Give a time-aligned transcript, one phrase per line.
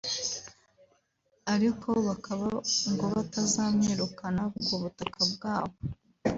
[1.53, 2.47] ariko bakaba
[2.91, 5.77] ngo batazamwirukana ku butaka bwabo